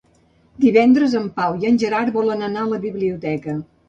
[0.63, 3.55] Divendres en Pau i en Gerard volen anar a la biblioteca.